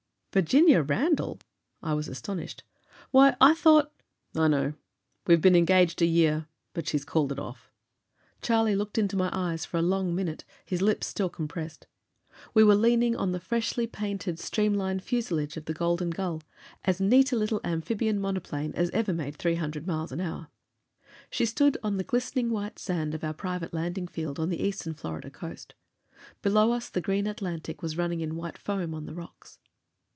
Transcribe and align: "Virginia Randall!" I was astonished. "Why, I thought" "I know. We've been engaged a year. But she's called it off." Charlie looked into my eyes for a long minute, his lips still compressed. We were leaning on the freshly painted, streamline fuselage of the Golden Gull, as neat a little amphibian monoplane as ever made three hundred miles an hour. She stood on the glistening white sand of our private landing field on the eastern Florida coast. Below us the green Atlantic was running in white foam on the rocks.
"Virginia 0.33 0.81
Randall!" 0.81 1.41
I 1.83 1.93
was 1.93 2.07
astonished. 2.07 2.63
"Why, 3.09 3.35
I 3.41 3.53
thought" 3.53 3.91
"I 4.37 4.47
know. 4.47 4.75
We've 5.27 5.41
been 5.41 5.57
engaged 5.57 6.01
a 6.01 6.05
year. 6.05 6.47
But 6.73 6.87
she's 6.87 7.03
called 7.03 7.33
it 7.33 7.37
off." 7.37 7.69
Charlie 8.41 8.73
looked 8.77 8.97
into 8.97 9.17
my 9.17 9.29
eyes 9.33 9.65
for 9.65 9.75
a 9.75 9.81
long 9.81 10.15
minute, 10.15 10.45
his 10.63 10.81
lips 10.81 11.05
still 11.07 11.27
compressed. 11.27 11.85
We 12.53 12.63
were 12.63 12.75
leaning 12.75 13.13
on 13.13 13.33
the 13.33 13.41
freshly 13.41 13.87
painted, 13.87 14.39
streamline 14.39 15.01
fuselage 15.01 15.57
of 15.57 15.65
the 15.65 15.73
Golden 15.73 16.11
Gull, 16.11 16.41
as 16.85 17.01
neat 17.01 17.33
a 17.33 17.35
little 17.35 17.59
amphibian 17.65 18.17
monoplane 18.17 18.71
as 18.73 18.89
ever 18.91 19.11
made 19.11 19.35
three 19.35 19.55
hundred 19.55 19.85
miles 19.85 20.13
an 20.13 20.21
hour. 20.21 20.47
She 21.29 21.45
stood 21.45 21.77
on 21.83 21.97
the 21.97 22.05
glistening 22.05 22.49
white 22.51 22.79
sand 22.79 23.13
of 23.13 23.25
our 23.25 23.33
private 23.33 23.73
landing 23.73 24.07
field 24.07 24.39
on 24.39 24.47
the 24.47 24.63
eastern 24.63 24.93
Florida 24.93 25.29
coast. 25.29 25.73
Below 26.41 26.71
us 26.71 26.87
the 26.87 27.01
green 27.01 27.27
Atlantic 27.27 27.81
was 27.81 27.97
running 27.97 28.21
in 28.21 28.37
white 28.37 28.57
foam 28.57 28.93
on 28.95 29.05
the 29.05 29.13
rocks. 29.13 29.59